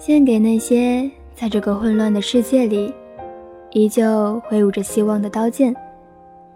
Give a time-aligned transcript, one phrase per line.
[0.00, 2.90] 献给那些在这个混乱的世界里，
[3.72, 5.76] 依旧挥舞着希望的刀剑，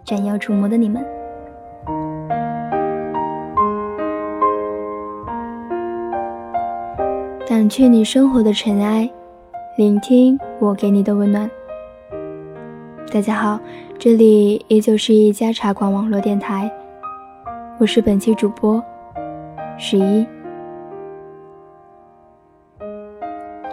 [0.03, 1.05] 斩妖除魔的你们。
[7.45, 9.07] 掸去你生活的尘埃，
[9.77, 11.47] 聆听我给你的温暖。
[13.13, 13.59] 大家好，
[13.99, 16.67] 这里依旧是一家茶馆网络电台，
[17.77, 18.83] 我是本期主播
[19.77, 20.25] 十一。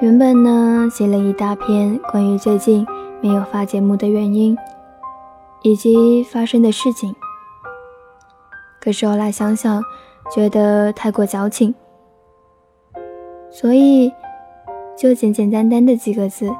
[0.02, 2.84] 原本呢，写了一大篇关于最近
[3.20, 4.58] 没有发节目的原因，
[5.62, 7.14] 以及发生的事情。
[8.80, 9.80] 可是后来想想，
[10.34, 11.72] 觉得太过矫情，
[13.48, 14.12] 所以
[14.98, 16.50] 就简简单单的几个字：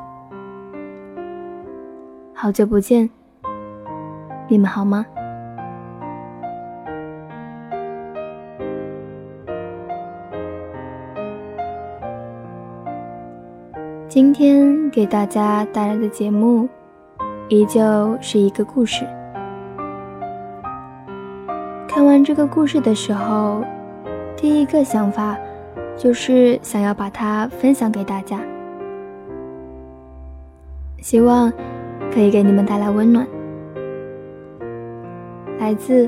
[2.32, 3.10] 好久不见，
[4.46, 5.04] 你们好吗？
[14.14, 16.68] 今天给大家带来的节目，
[17.48, 17.80] 依旧
[18.20, 19.06] 是一个故事。
[21.88, 23.64] 看完这个故事的时候，
[24.36, 25.38] 第一个想法
[25.96, 28.38] 就是想要把它分享给大家，
[30.98, 31.50] 希望
[32.12, 33.26] 可以给你们带来温暖。
[35.58, 36.06] 来自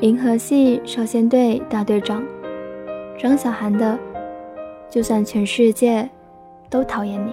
[0.00, 2.24] 银河系少先队大队长
[3.18, 3.92] 张小涵的
[4.88, 6.08] 《就算全世界
[6.70, 7.30] 都讨厌你》。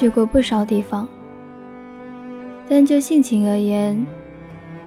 [0.00, 1.06] 去过不少地方，
[2.66, 4.06] 但就性情而言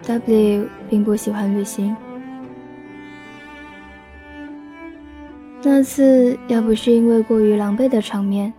[0.07, 1.95] ，W 并不喜欢旅行。
[5.61, 8.51] 那次要不是因为过于狼狈的场面，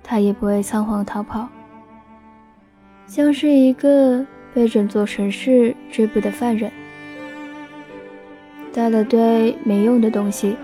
[0.00, 1.48] 他也不会仓皇逃跑，
[3.08, 4.24] 像是一个
[4.54, 6.70] 被整座城市追捕的犯人，
[8.72, 10.54] 带了堆没用的东西，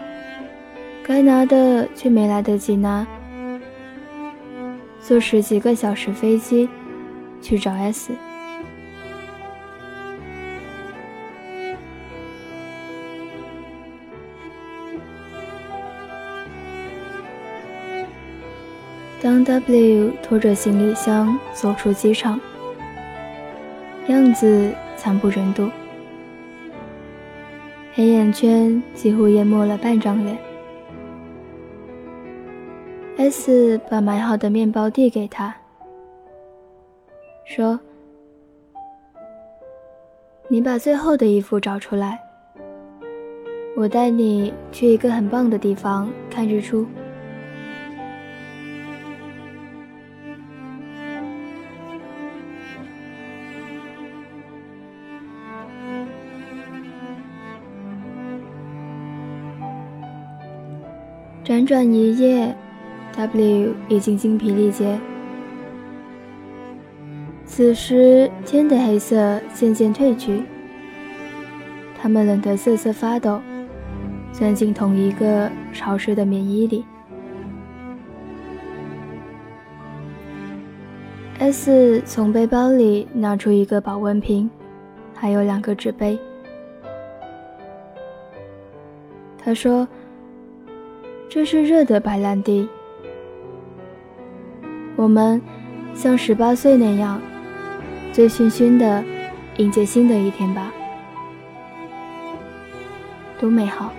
[1.02, 3.04] 该拿的却没来得及拿。
[5.08, 6.68] 坐十几个小时飞机
[7.40, 8.12] 去找 S。
[19.22, 22.38] 当 W 拖着行李箱走出机场，
[24.08, 25.70] 样子惨不忍睹，
[27.94, 30.47] 黑眼圈几乎淹没了半张脸。
[33.18, 35.52] S 把买好的面包递给他，
[37.44, 37.78] 说
[40.46, 42.16] ：“你把最后的衣服找出来，
[43.76, 46.86] 我带你去一个很棒的地方看日出。”
[61.44, 62.54] 辗转一夜。
[63.18, 64.96] W 已经精疲力竭，
[67.44, 70.44] 此时天的黑色渐渐褪去，
[72.00, 73.40] 他们冷得瑟瑟发抖，
[74.30, 76.84] 钻进同一个潮湿的棉衣里。
[81.40, 84.48] S 从背包里拿出一个保温瓶，
[85.12, 86.16] 还有两个纸杯。
[89.36, 89.88] 他说
[91.28, 92.68] ：“这是热的白兰地。”
[94.98, 95.40] 我们
[95.94, 97.20] 像十八岁那样，
[98.12, 99.04] 醉醺醺的
[99.58, 100.72] 迎接新的一天吧，
[103.38, 103.92] 多美好。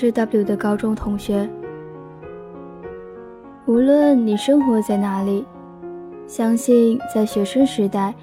[0.00, 1.46] 是 W 的高中同学。
[3.66, 5.44] 无论你生活在哪里，
[6.26, 8.14] 相信在学生时代，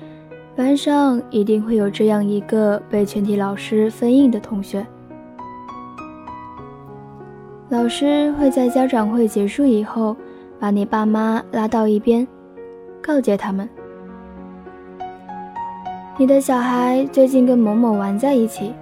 [0.56, 4.84] 班上一定会有这样一个被全体老师封印的同学。
[7.70, 10.18] 老师会在家长会结束以后，
[10.60, 12.28] 把你爸妈拉到一边，
[13.04, 13.70] 告诫他们：
[16.18, 18.74] 你的小孩最近跟某某玩在一起，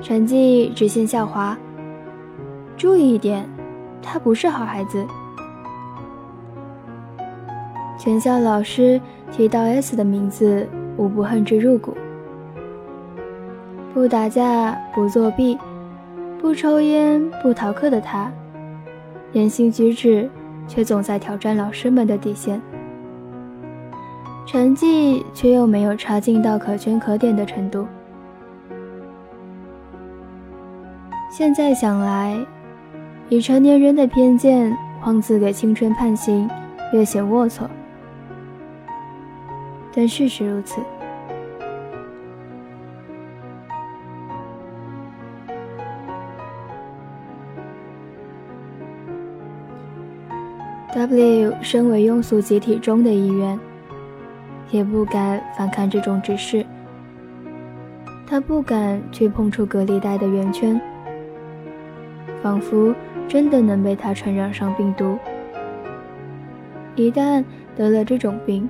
[0.00, 1.54] 成绩直线下滑，
[2.80, 3.46] 注意一点，
[4.00, 5.06] 他不是好孩子。
[7.98, 8.98] 全校老师
[9.30, 10.66] 提到 S 的名字，
[10.96, 11.94] 无不恨之入骨。
[13.92, 15.58] 不打架，不作弊，
[16.40, 18.32] 不抽烟，不逃课的他，
[19.32, 20.30] 言行举止
[20.66, 22.62] 却总在挑战老师们的底线，
[24.46, 27.86] 成绩却又没有差劲到可圈可点的程度。
[31.30, 32.38] 现在想来，
[33.30, 36.50] 以成年人的偏见妄自给青春判刑，
[36.92, 37.62] 略显龌龊。
[39.94, 40.80] 但事实如此。
[50.92, 53.56] W 身为庸俗集体中的一员，
[54.72, 56.66] 也不敢反抗这种指示。
[58.26, 60.80] 他不敢去碰触隔离带的圆圈，
[62.42, 62.92] 仿佛
[63.30, 65.16] 真的能被他传染上病毒。
[66.96, 67.44] 一旦
[67.76, 68.68] 得了这种病，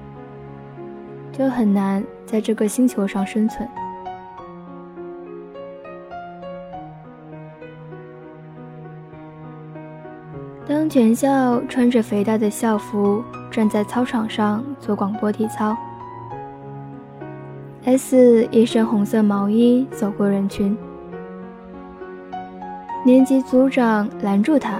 [1.32, 3.66] 就很难在这个星球上生存。
[10.68, 15.74] 当全校穿着肥大的校服站在操场上做广播体操
[17.84, 20.76] ，S 一身红色毛衣走过人群，
[23.02, 24.78] 年级组长拦住他，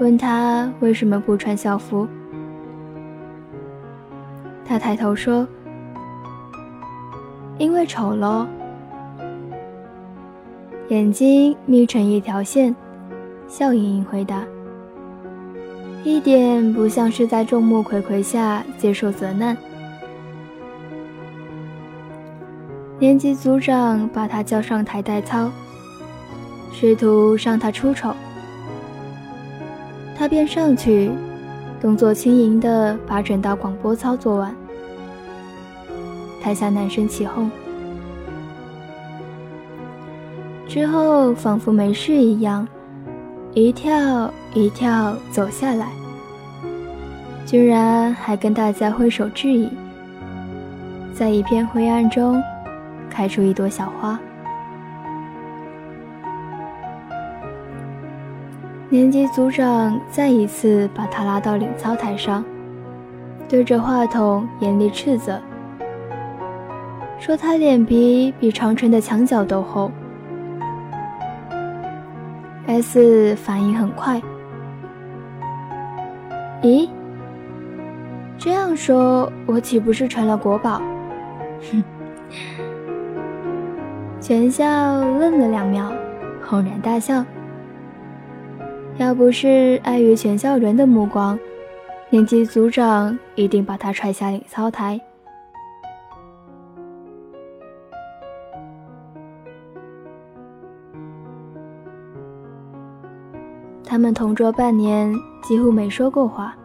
[0.00, 2.08] 问他为什么不穿校服。
[4.64, 5.46] 他抬头说
[7.58, 8.46] ：“因为丑喽。”
[10.88, 12.74] 眼睛眯成一条线，
[13.48, 14.42] 笑盈盈回答，
[16.04, 19.54] 一点不像是在众目睽睽下接受责难。
[22.98, 25.50] 年级组长把他叫上台代操，
[26.74, 28.12] 试图让他出丑，
[30.18, 31.10] 他便上去。
[31.80, 34.56] 动作轻盈地把整道广播操作完，
[36.40, 37.50] 台下男生起哄。
[40.66, 42.66] 之后仿佛没事一样，
[43.52, 45.88] 一跳一跳走下来，
[47.44, 49.68] 居然还跟大家挥手致意，
[51.12, 52.42] 在一片灰暗中
[53.10, 54.18] 开出一朵小花。
[58.94, 62.44] 年级组长再一次把他拉到领操台上，
[63.48, 65.36] 对着话筒严厉斥责，
[67.18, 69.90] 说他脸皮比长城的墙角都厚。
[72.68, 74.22] S 反应很快，
[76.62, 76.88] 咦，
[78.38, 80.80] 这样说我岂不是成了国宝？
[81.72, 81.82] 哼！
[84.20, 85.92] 全校愣了两秒，
[86.48, 87.24] 轰然大笑。
[88.96, 91.36] 要不是碍于全校人的目光，
[92.10, 95.00] 年级组长一定把他踹下领操台。
[103.84, 106.56] 他们同桌半年，几乎没说过话，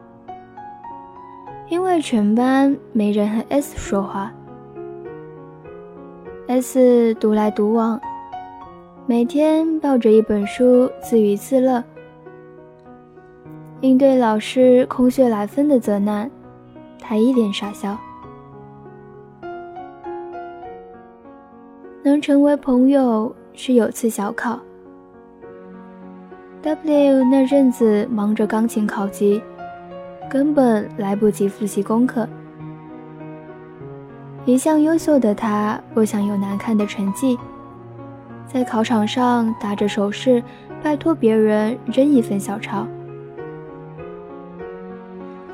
[1.67, 4.31] 因为全班没人和 S 说话。
[6.47, 7.99] S 独来独往，
[9.07, 11.83] 每天抱着一本书自娱自乐。
[13.81, 16.29] 应对老师空穴来风的责难，
[16.99, 17.97] 他一脸傻笑。
[22.03, 24.59] 能成为朋友是有次小考。
[26.61, 29.41] W 那阵子忙着钢琴考级，
[30.29, 32.27] 根本来不及复习功课。
[34.43, 37.39] 一向优秀的他不想有难看的成绩，
[38.45, 40.43] 在考场上打着手势，
[40.83, 42.85] 拜托别人扔一份小抄。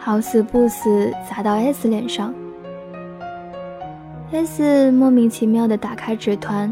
[0.05, 2.31] 好死不死砸到 S 脸上
[4.31, 6.71] ，S 莫名其妙地打开纸团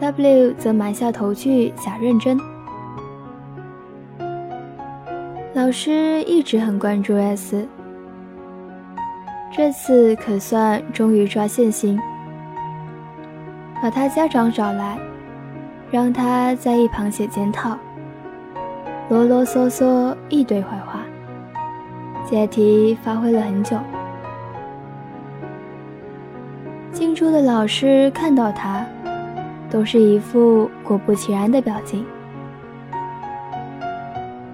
[0.00, 2.36] ，W 则埋下头去假认真。
[5.54, 7.68] 老师一直很关注 S，
[9.52, 11.96] 这次可算终于抓现行，
[13.80, 14.98] 把他家长找来，
[15.88, 17.78] 让他在一旁写检讨，
[19.08, 20.81] 啰啰嗦嗦一堆坏话。
[22.24, 23.76] 解题发挥了很久，
[26.90, 28.86] 进出的老师看到他，
[29.70, 32.04] 都是一副果不其然的表情。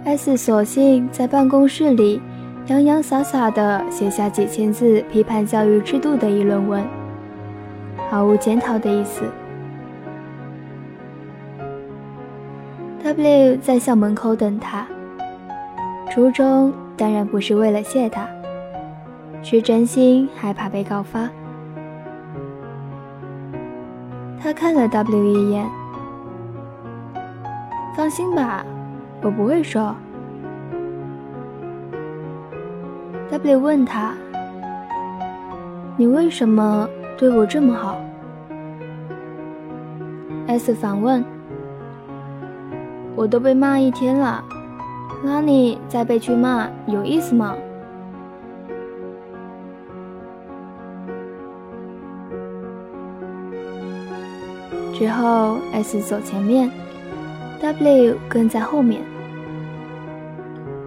[0.05, 2.21] S 索性在办公室里
[2.67, 6.83] 洋洋洒洒地写下几千字批判教育制度的议论文，
[8.11, 9.23] 毫无检讨的意思。
[13.05, 14.87] W 在校门口等他，
[16.11, 18.29] 初中当然不是为了谢他，
[19.41, 21.31] 是真心害怕被告发。
[24.43, 25.65] 他看了 W 一眼，
[27.97, 28.67] 放心吧，
[29.23, 29.95] 我不会说。
[33.31, 34.15] W 问他
[35.97, 37.97] ：“你为什么对我这么好
[40.49, 41.25] ？”S 反问
[43.15, 44.43] ：“我都被骂一天了，
[45.25, 47.55] 拉你再被去骂，有意思吗？”
[54.95, 56.71] 之后，S 走前面
[57.61, 59.01] ，W 跟在后面。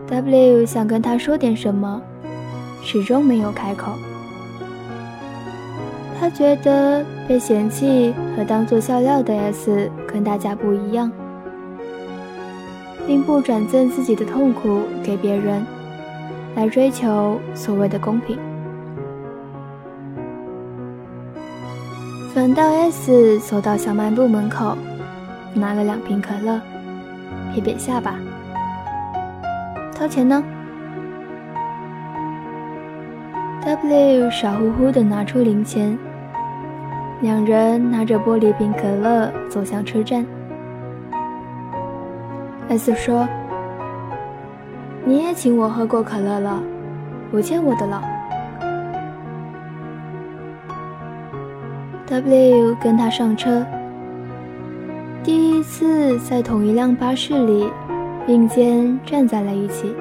[0.07, 2.01] W 想跟他说点什么，
[2.83, 3.93] 始终没有开口。
[6.19, 11.09] 他觉得被嫌弃和当做笑料的 S 跟大家不一样，
[13.11, 15.67] 并不转赠自己的痛苦给别人，
[16.55, 18.39] 来追求所谓的公平。
[22.33, 24.77] 反倒 S 走到小卖部门口，
[25.53, 26.61] 拿了两瓶可乐，
[27.53, 28.15] 撇撇下巴，
[29.93, 30.41] 掏钱呢
[33.65, 35.99] ？W 傻乎乎的拿出零钱，
[37.19, 40.25] 两人拿着玻璃瓶可乐走向车站。
[42.71, 43.27] S 说
[45.03, 46.63] ：“你也请我喝过可乐了，
[47.29, 48.01] 不欠我的了。”
[52.07, 53.65] W 跟他上车，
[55.21, 57.69] 第一次在同一辆巴士里
[58.25, 59.93] 并肩站在了一起，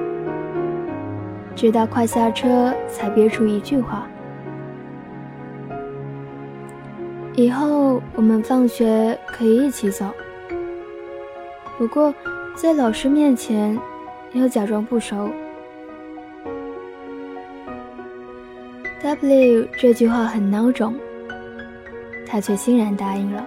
[1.53, 4.07] 直到快下车才憋出一句话
[7.35, 10.05] ：“以后我们放学可以一起走，
[11.77, 12.13] 不过
[12.55, 13.77] 在老师面前
[14.33, 15.29] 要假装不熟。
[19.03, 20.95] ”W 这句话很孬种。
[22.27, 23.45] 他却欣然答应了。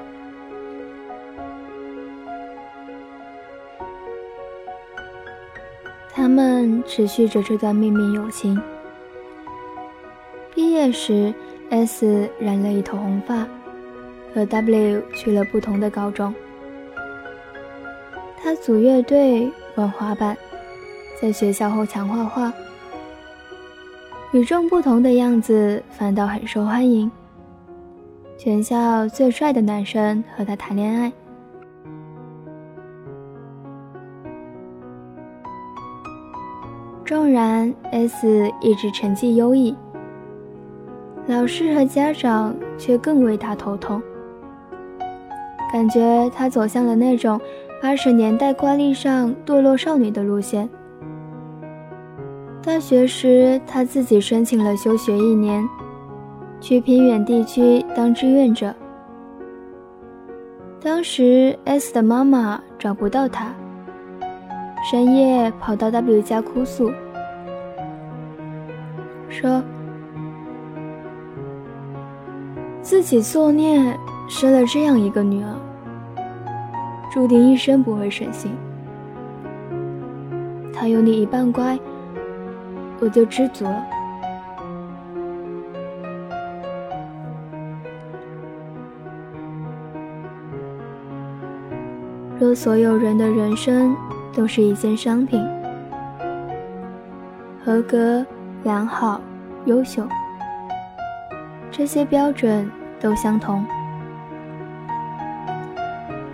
[6.12, 8.60] 他们持续着这段秘密友情。
[10.54, 11.32] 毕业时
[11.70, 13.48] ，S 染了一头红发，
[14.34, 16.34] 和 W 去了不同的高中。
[18.44, 20.36] 他组乐队，玩滑板，
[21.18, 22.52] 在学校后墙画画，
[24.32, 27.10] 与众不同的样子反倒很受欢迎。
[28.36, 31.10] 全校最帅的男生和他谈恋爱。
[37.06, 39.74] 纵然 S 一直成绩优异，
[41.26, 44.02] 老师和家长却更为他头痛，
[45.72, 47.40] 感觉他走向了那种
[47.84, 50.66] 八十年代惯例上堕落少女的路线。
[52.62, 55.68] 大学时，他自己申请了休学一年。
[56.62, 58.74] 去偏远地区当志愿者。
[60.80, 63.54] 当时 S 的妈妈找不到他，
[64.90, 66.90] 深夜跑到 W 家哭诉，
[69.28, 69.62] 说
[72.80, 73.78] 自己作孽
[74.26, 75.54] 生了这样一个女儿，
[77.14, 78.50] 注定一生不会省心。
[80.72, 81.78] 他有你一半乖，
[82.98, 83.86] 我就知足了。
[92.40, 93.94] 若所有人的人生
[94.34, 95.40] 都是一件商品，
[97.64, 98.26] 合格、
[98.64, 99.20] 良好、
[99.66, 100.04] 优秀，
[101.70, 102.68] 这些标准
[102.98, 103.64] 都相同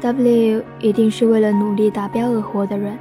[0.01, 2.99] ，W 一定是为了努力达标而活的人。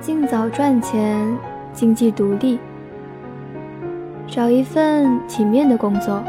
[0.00, 1.38] 尽早赚钱，
[1.72, 2.58] 经济独立，
[4.26, 6.22] 找一份体面的工作。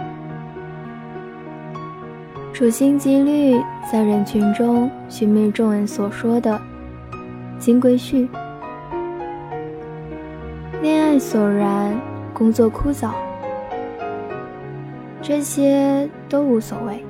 [2.53, 3.59] 处心积虑
[3.91, 6.61] 在人群中寻觅众人所说的
[7.57, 8.27] 金龟婿，
[10.81, 11.99] 恋爱索然，
[12.33, 13.09] 工作枯燥，
[15.21, 17.03] 这些都无所谓。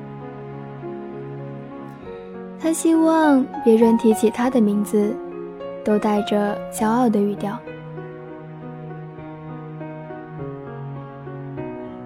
[2.60, 5.16] 他希望别人提起他的名字，
[5.84, 7.58] 都带着骄傲的语调。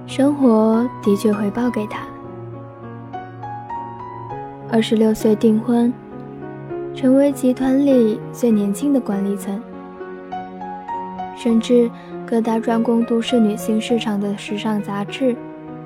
[0.06, 2.06] 生活的确回报给他。
[4.72, 5.94] 二十六岁订婚，
[6.94, 9.62] 成为集团里最年轻的管理层，
[11.36, 11.90] 甚至
[12.26, 15.36] 各大专攻都市女性市场的时尚杂志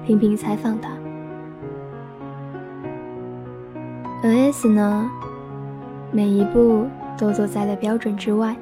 [0.06, 0.90] 频频采访他。
[4.22, 5.10] 而 S 呢，
[6.12, 6.86] 每一步
[7.18, 8.56] 都走在了标准之外。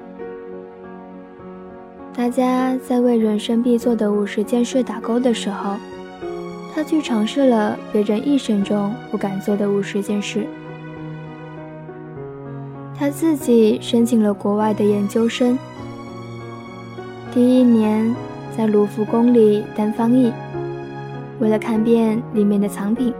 [2.13, 5.75] 大家在为人生必做的五十件事打勾的时候，
[6.73, 10.45] 他去尝试了别人一生中不敢做的五十件事。
[12.99, 15.57] 他自己申请了国外的研究生，
[17.31, 18.15] 第一年
[18.55, 20.33] 在卢浮宫里当翻译，
[21.39, 23.13] 为了看遍里面的藏品。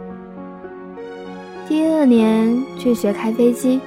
[1.68, 3.80] 第二年去学开飞机，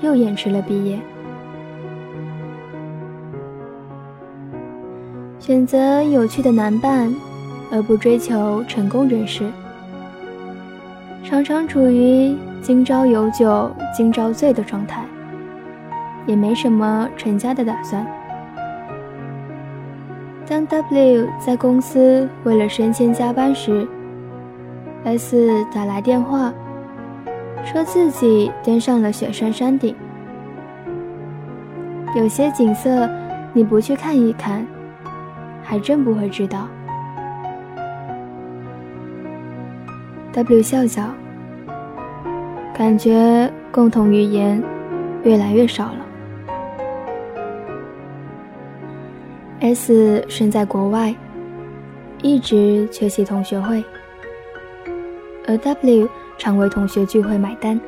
[0.00, 0.98] 又延迟了毕业。
[5.38, 7.14] 选择有趣的男伴，
[7.70, 9.48] 而不追求成功人士，
[11.22, 15.04] 常常处于今朝有酒今朝醉的状态，
[16.26, 18.04] 也没什么成家的打算。
[20.68, 23.86] W 在公司为了升迁加班时
[25.04, 26.52] ，S 打来电话。
[27.64, 29.92] 说自己登上了雪山山顶，
[32.14, 33.10] 有些景色
[33.52, 34.64] 你不去看一看，
[35.64, 36.68] 还真不会知道。
[40.32, 41.02] W 笑笑，
[42.72, 44.62] 感觉共同语言
[45.24, 46.05] 越来越少了。
[49.66, 51.12] S 身在国外，
[52.22, 53.82] 一直缺席同学会，
[55.48, 56.08] 而 W。
[56.38, 57.80] 常为同学聚会买单。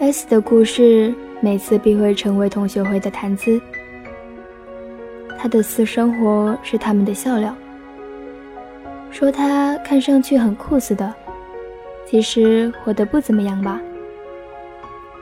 [0.00, 3.60] S 的故事每次必会成为同学会的谈资。
[5.38, 7.54] 他的私生活是他们的笑料。
[9.10, 11.14] 说他看上去很酷似的，
[12.06, 13.78] 其实活得不怎么样吧。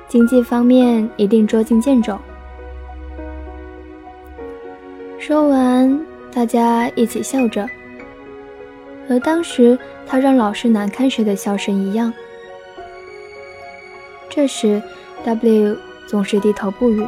[0.06, 2.16] 经济方面一定捉襟见肘。
[5.18, 6.00] 说完，
[6.32, 7.68] 大家一起笑着。
[9.08, 12.12] 和当时他让老师难堪时的笑声一样。
[14.30, 14.80] 这时
[15.24, 15.76] ，W
[16.06, 17.04] 总是低头不语。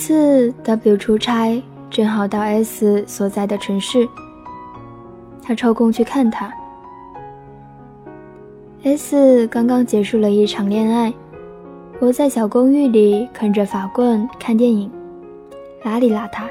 [0.00, 4.08] 次，W 出差，正好到 S 所在的城市。
[5.42, 6.50] 他抽空去看他。
[8.82, 11.12] S 刚刚结束了一场恋爱，
[12.00, 14.90] 窝在小公寓里啃着法棍看电影，
[15.84, 16.44] 邋里邋遢。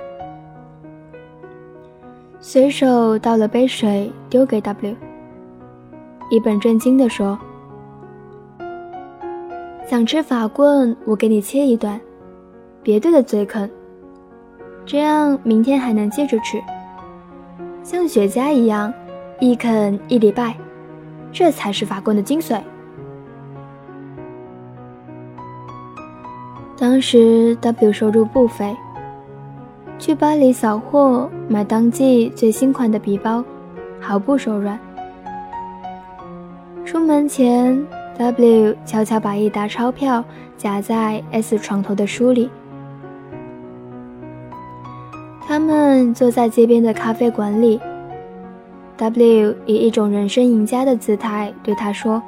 [2.40, 4.96] 随手倒了杯水丢给 W，
[6.30, 7.36] 一本正经地说
[9.90, 12.00] ：“想吃法棍，我给你切一段，
[12.82, 13.70] 别对着嘴啃，
[14.86, 16.62] 这样明天还能接着吃。”
[17.84, 18.94] 像雪茄一样，
[19.40, 20.56] 一啃一礼拜，
[21.32, 22.60] 这才是法棍的精髓。
[26.78, 28.76] 当时 W 收入不菲，
[29.98, 33.44] 去巴黎扫货买当季最新款的皮包，
[34.00, 34.80] 毫不手软。
[36.86, 37.86] 出门前
[38.18, 40.24] ，W 悄悄把一沓钞票
[40.58, 42.50] 夹在 S 床头的书里。
[45.60, 47.82] 他们坐在街边的咖啡馆里。
[48.96, 52.24] W 以一种人生赢家的姿态对他说：“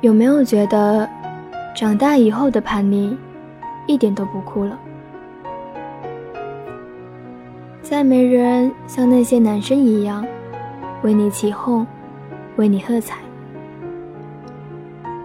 [0.00, 1.08] 有没有觉得，
[1.74, 3.16] 长大以后的叛逆，
[3.88, 4.78] 一点都不酷了？
[7.82, 10.24] 再没人像那些男生一样，
[11.02, 11.84] 为你起哄，
[12.54, 13.16] 为你喝彩，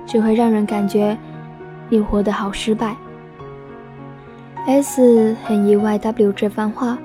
[0.07, 1.15] 只会让人感觉
[1.87, 2.95] 你活得好失败。”
[4.69, 6.95] S 很意外 W 这番话，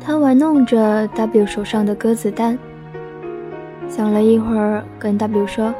[0.00, 2.58] 他玩弄着 W 手上的鸽子蛋，
[3.88, 5.72] 想了一会儿，跟 W 说：“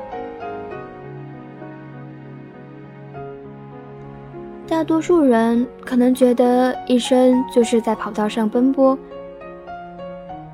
[4.69, 8.97] 大多数人可能觉得一生就是在跑道上奔波，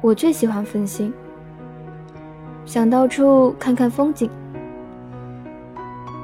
[0.01, 1.13] 我最喜欢分心，
[2.65, 4.31] 想到处看看风景，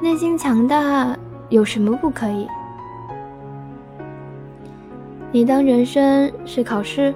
[0.01, 1.15] 内心强大
[1.51, 2.49] 有什么不可以？”
[5.39, 7.15] 你当人生是考试，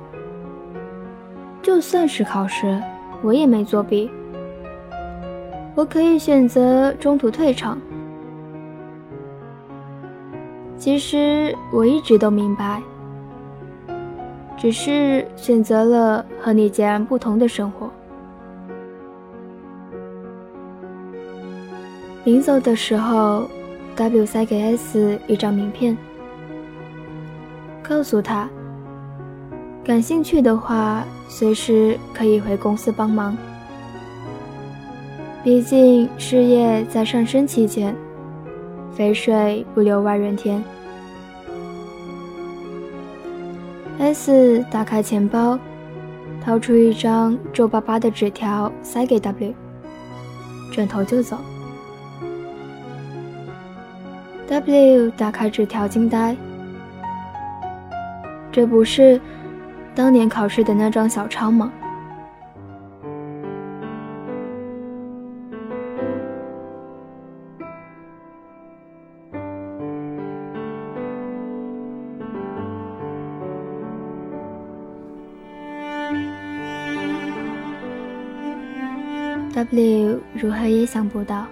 [1.61, 2.81] 就算是考试，
[3.21, 4.09] 我也没作弊。
[5.75, 7.77] 我可以选择中途退场。
[10.77, 12.81] 其实我一直都明白，
[14.57, 17.91] 只是选择了和你截然不同的生活。
[22.23, 23.51] 临走的时候
[23.97, 25.99] ，W 塞给 S 一张名片，
[27.83, 28.49] 告诉他，
[29.85, 33.37] 感兴趣的话，随时可以回公司帮忙。
[35.43, 37.95] 毕竟事业在上升期间，
[38.95, 40.63] 肥水不流外人田。
[43.99, 45.59] S 打开钱包，
[46.45, 49.53] 掏出一张皱巴巴的纸条，塞给 W，
[50.73, 51.37] 转头就走。
[54.49, 56.37] W 打开纸条，惊呆，
[58.53, 59.19] 这不是
[59.95, 61.73] 当年考试的那张小抄吗
[79.55, 81.47] ？W 如何也想不到，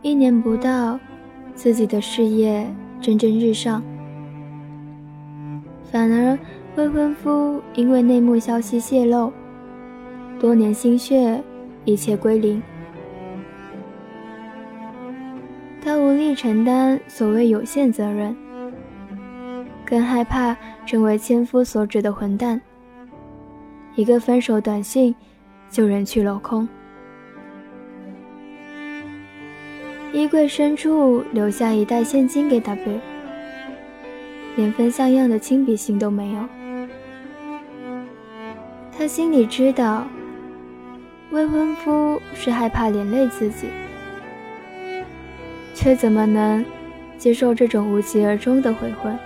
[0.00, 0.98] 一年不到，
[1.54, 2.66] 自己的事业
[3.00, 3.82] 蒸蒸日上，
[5.90, 6.38] 反而
[6.76, 9.32] 未婚夫因为内幕消息泄露，
[10.38, 11.42] 多年心血
[11.84, 12.62] 一切归零。
[15.82, 18.36] 他无力承担所谓有限责任，
[19.84, 22.60] 更害怕成为千夫所指的混蛋。
[23.94, 25.14] 一个分手短信。
[25.68, 26.66] 就人去楼空，
[30.12, 33.00] 衣柜深处留下一袋现金给 W，
[34.56, 36.40] 连份像样的亲笔信都没有。
[38.98, 40.06] 他心里知道，
[41.30, 43.68] 未婚夫是害怕连累自己，
[45.74, 46.64] 却怎么能
[47.16, 49.16] 接受这种无疾而终的悔婚？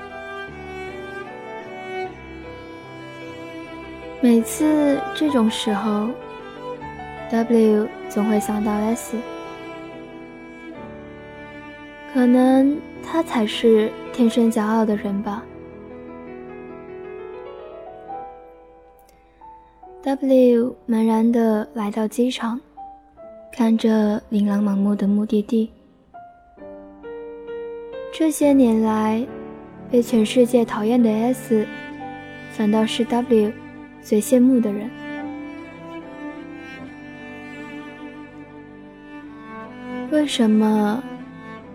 [4.21, 6.11] 每次这种时候。
[7.33, 9.17] W 总会想到 S，
[12.13, 15.45] 可能他才是天生骄傲的人吧。
[20.03, 22.61] W 茫然地来到机场，
[23.53, 25.71] 看着琳琅满目的目的地。
[28.13, 29.25] 这些年来，
[29.91, 31.67] 被全世界讨厌的 S，
[32.53, 33.53] 反倒是 W
[34.03, 34.91] 最羡慕的人。
[40.11, 41.01] 为什么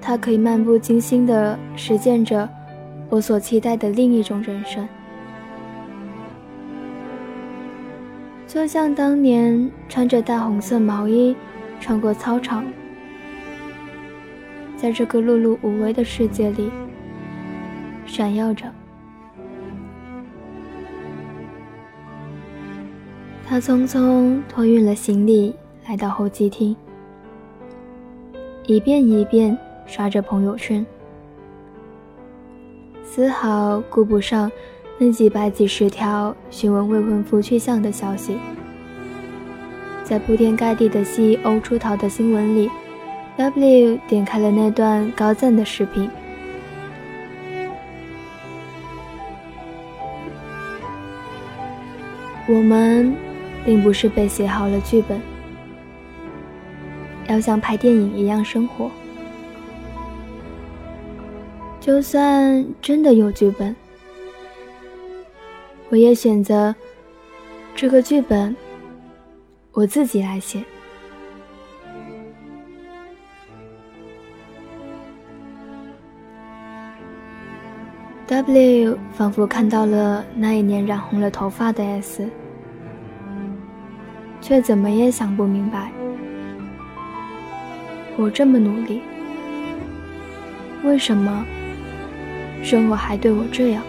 [0.08, 2.48] 他可以漫不经心地实践着
[3.10, 4.88] 我所期待的另一种人生？
[8.46, 11.36] 就像当年穿着大红色毛衣
[11.80, 12.64] 穿过操场，
[14.78, 16.70] 在这个碌碌无为的世界里
[18.06, 18.72] 闪耀着。
[23.44, 25.52] 他匆匆托运了行李，
[25.88, 26.76] 来到候机厅。
[28.68, 30.86] 一遍一遍刷着朋友圈，
[33.04, 34.52] 丝毫顾不上
[34.98, 38.38] 那几百几十条询问未婚夫去向的消息。
[40.04, 42.70] 在铺天盖地的 CEO 出逃的新闻里
[43.38, 46.10] ，W 点开了那段高赞的视频。
[52.48, 53.16] 我们
[53.66, 55.20] 并不是被写好了剧本。
[57.28, 58.92] 要像拍电影一样生活，
[61.86, 63.76] 就算真的有剧本，
[65.90, 66.74] 我也选择
[67.76, 68.56] 这个剧本
[69.72, 70.64] 我自己来写。
[78.26, 82.28] W 仿佛看到了那一年染红了头发的 S，
[84.42, 85.92] 却怎么也想不明白。
[88.18, 89.04] 我这么努力，
[90.84, 91.46] 为什么
[92.66, 93.84] 生活还对我这样？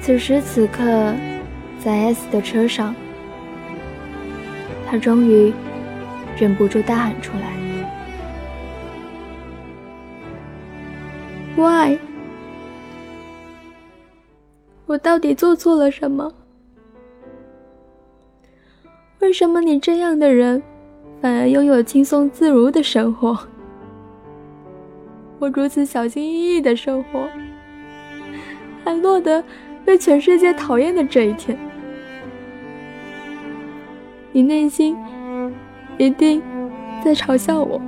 [0.00, 1.12] 此时此刻，
[1.80, 2.94] 在 S 的车上，
[4.86, 5.52] 他终于
[6.36, 7.52] 忍不住大喊出来
[11.56, 11.98] ：“Why？
[14.86, 16.32] 我到底做错了什么？”
[19.18, 20.62] 为什么你这样的人，
[21.20, 23.36] 反而拥有轻松自如的生活？
[25.38, 27.28] 我如此小心翼翼的生活
[28.84, 29.44] 还落得
[29.84, 31.56] 被全世界讨厌的这一天。
[34.32, 34.96] 你内心
[35.98, 36.42] 一定
[37.04, 37.80] 在嘲笑我。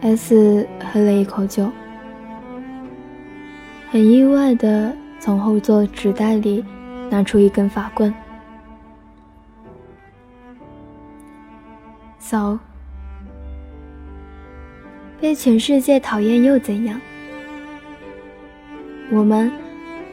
[0.00, 1.70] S 喝了一口酒
[3.90, 6.62] 很意外的从后座纸袋里
[7.14, 8.12] 拿出一根法棍。
[12.18, 12.58] So，
[15.20, 17.00] 被全世界讨厌又怎样？
[19.12, 19.48] 我们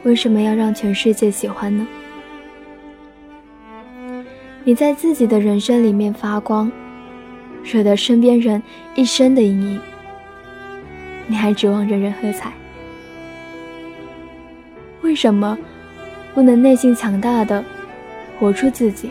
[0.04, 1.84] 为什么要让全世界喜欢呢？
[4.62, 6.70] 你在自己的人生里面发光。
[7.64, 8.60] 惹得身边人
[8.96, 9.80] 一生的阴影，
[11.28, 12.52] 你还指望人人喝彩？
[15.02, 15.56] 为什么
[16.34, 17.64] 不能内心强大的
[18.38, 19.10] 活出自己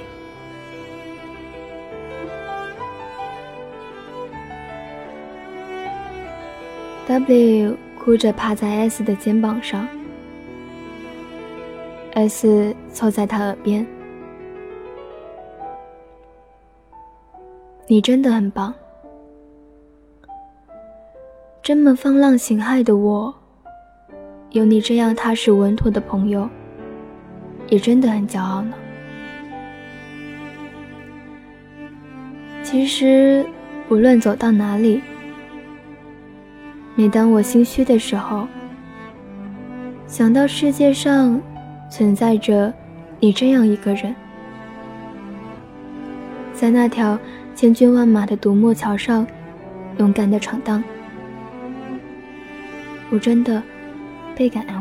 [7.08, 9.88] ？W 哭着趴在 S 的肩膀上
[12.14, 13.86] ，S 凑在他耳边。
[17.88, 18.74] 你真的很棒，
[21.62, 23.34] 这么放浪形骸的我，
[24.52, 26.50] 有你这样踏实稳妥的朋友，
[27.72, 28.74] 也真的很骄傲呢。
[32.62, 33.44] 其实，
[33.90, 35.02] 无论走到哪里，
[36.96, 38.48] 每当我心虚的时候，
[40.06, 41.42] 想到世界上
[41.90, 42.72] 存在着
[43.20, 44.14] 你这样一个人，
[46.54, 47.18] 在那条。
[47.54, 49.28] 千军万马的独木桥上，
[50.00, 50.82] 勇敢的闯荡，
[53.12, 53.62] 我真的
[54.36, 54.81] 倍感安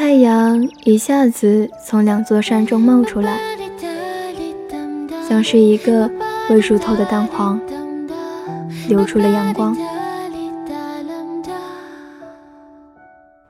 [0.00, 3.38] 太阳一下子从两座山中冒出来，
[5.28, 6.10] 像是一个
[6.48, 7.60] 未熟透的蛋黄，
[8.88, 9.76] 流出了阳光。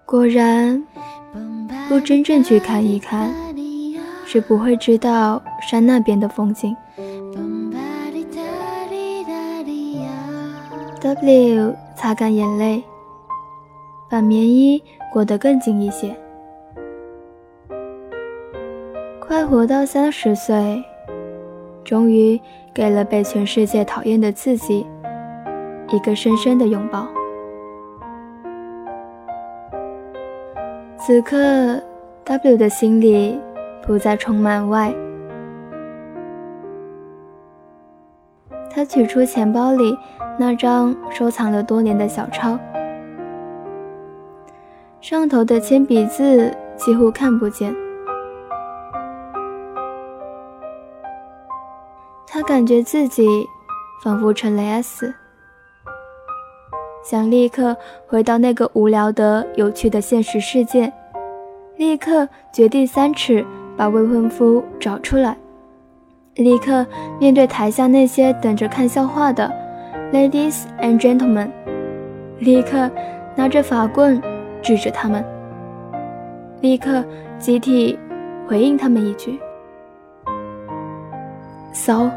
[0.05, 0.83] 果然，
[1.89, 3.33] 不真正去看一看，
[4.27, 6.77] 是不会知道山那边的风景。
[11.01, 12.83] W 擦干眼泪，
[14.11, 14.83] 把棉衣
[15.13, 16.13] 裹得更紧一些。
[19.51, 20.81] 活到三十岁，
[21.83, 22.41] 终于
[22.73, 24.87] 给了被全世界讨厌的自己
[25.89, 27.09] 一个深深的拥抱。
[30.97, 31.83] 此刻
[32.23, 33.41] ，W 的心里
[33.83, 34.95] 不再充满外。
[38.73, 39.99] 他取出钱包里
[40.39, 42.57] 那张收藏了多年的小抄，
[45.01, 47.75] 上头的铅笔字几乎看不见。
[52.41, 53.47] 他感觉自己
[54.03, 55.13] 仿佛成了 S，
[57.05, 57.77] 想立刻
[58.07, 60.91] 回到那个无聊的、有趣的现实世界，
[61.77, 63.45] 立刻掘地三尺
[63.77, 65.37] 把未婚夫找出来。
[66.37, 66.87] 立刻
[67.21, 69.53] 面对台下那些等着看笑话的
[70.11, 71.51] ladies and gentlemen，
[72.39, 72.91] 立刻
[73.37, 74.19] 拿着法棍
[74.63, 75.23] 指着他们，
[76.63, 77.05] 立刻
[77.39, 77.99] 集体
[78.49, 79.39] 回应他们一句
[81.75, 82.11] ：so。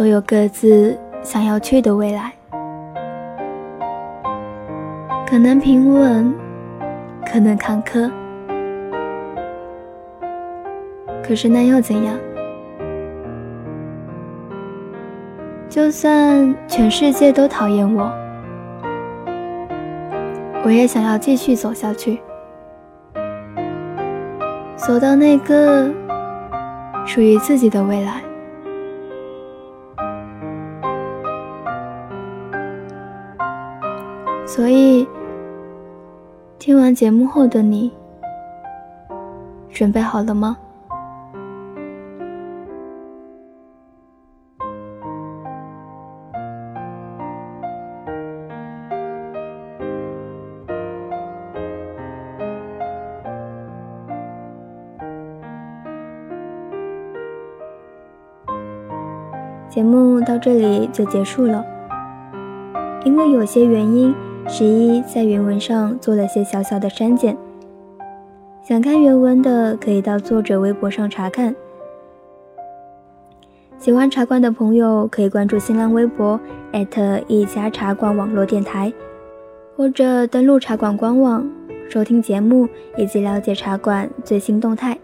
[0.00, 2.32] 都有各自想要去的未来，
[5.28, 6.34] 可能平稳，
[7.30, 8.10] 可能坎坷，
[11.22, 12.14] 可是那又怎样？
[15.68, 18.10] 就算全世界都讨厌我，
[20.64, 22.18] 我也想要继续走下去，
[24.76, 25.90] 走到那个
[27.04, 28.29] 属于自己的未来。
[34.50, 35.06] 所以
[36.58, 37.92] 听完节目后的你
[39.70, 40.56] 准备好了吗？
[59.68, 61.64] 节目到这里就结束了。
[63.04, 64.12] 因为有些原因
[64.52, 67.36] 十一在原文上做了些小小的删减。
[68.64, 71.54] 想看原文的，可以到作者微博上查看。
[73.78, 76.38] 喜欢茶馆的朋友，可以关注新浪微博
[77.28, 78.92] 一家茶馆网络电台，
[79.76, 81.48] 或者登录茶馆官网
[81.88, 84.98] 收听节目以及了解茶馆最新动态。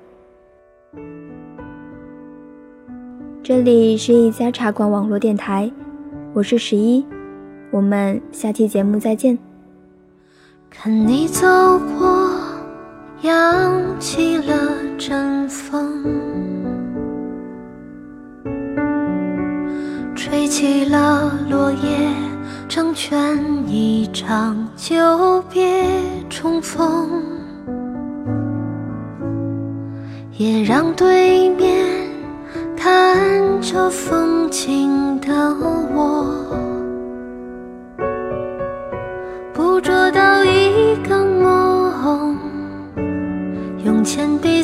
[3.45, 5.71] 这里是一家茶馆网络电台，
[6.35, 7.07] 我是十一，
[7.77, 9.37] 我们下期节目再见。
[10.71, 11.47] 看你走
[11.99, 12.31] 过，
[13.21, 14.55] 扬起了
[14.97, 16.03] 阵风。
[20.15, 22.09] 吹起了落叶，
[22.67, 25.85] 成全一场久别
[26.31, 27.11] 重逢，
[30.39, 31.87] 也让对面
[32.75, 35.55] 看着风景的
[35.95, 36.27] 我，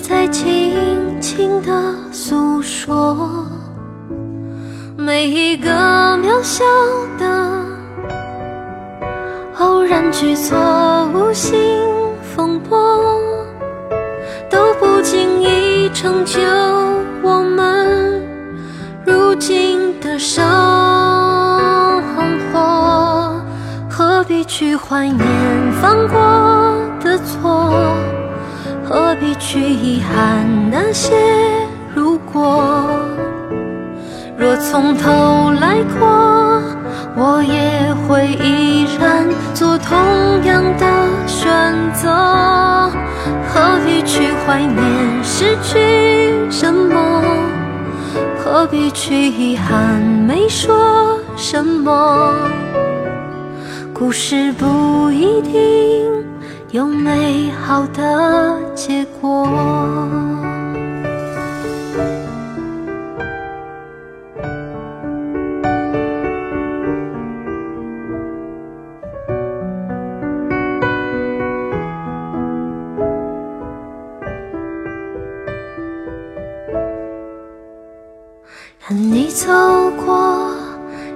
[0.02, 3.46] 在轻轻地诉说。
[4.98, 5.70] 每一个
[6.18, 6.64] 渺小
[7.18, 7.64] 的
[9.58, 10.58] 偶然举措，
[11.14, 11.56] 无心
[12.34, 12.76] 风波，
[14.50, 16.40] 都不经意成就
[17.22, 18.20] 我们
[19.06, 20.44] 如今的生
[22.52, 23.40] 活。
[23.88, 25.18] 何必去怀念
[25.80, 26.18] 犯过
[27.00, 27.72] 的错？
[28.84, 31.14] 何必去遗憾那些
[31.94, 32.88] 如果？
[34.36, 36.60] 若从头来过，
[37.16, 39.96] 我也会依然做同
[40.44, 40.86] 样的
[41.26, 41.48] 选
[41.92, 42.10] 择。
[43.48, 47.22] 何必去怀念失去什么？
[48.38, 52.34] 何必去遗憾没说什么？
[53.94, 56.21] 故事不一定
[56.72, 59.46] 有美好的结果。
[78.80, 79.46] 看你走
[80.04, 80.50] 过，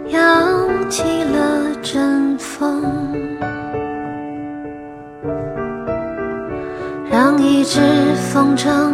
[0.09, 2.96] 扬起了阵风，
[8.37, 8.93] 风筝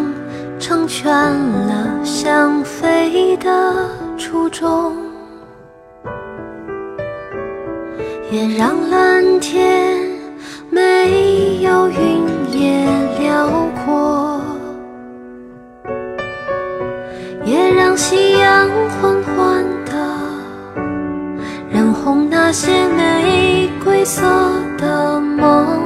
[0.60, 3.74] 成全了想飞的
[4.16, 4.96] 初衷，
[8.30, 9.98] 也让蓝天
[10.70, 12.86] 没有云也
[13.18, 13.48] 辽
[13.84, 14.40] 阔。
[17.44, 19.92] 也让夕阳缓缓地
[21.68, 24.22] 染红那些玫瑰色
[24.78, 25.81] 的梦，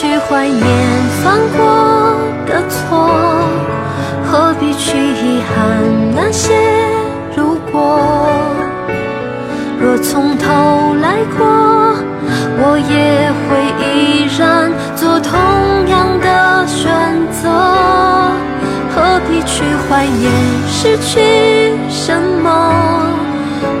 [0.00, 0.64] 去怀念
[1.22, 3.06] 犯过的错，
[4.24, 5.76] 何必去遗憾
[6.16, 6.54] 那些
[7.36, 8.00] 如果？
[9.78, 11.46] 若从头来过，
[12.56, 15.38] 我也会依然做同
[15.88, 16.88] 样的选
[17.30, 17.50] 择。
[18.96, 20.32] 何必去怀念
[20.66, 22.72] 失去什么？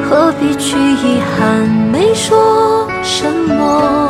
[0.06, 3.24] 何必去遗憾没说什
[3.56, 4.09] 么？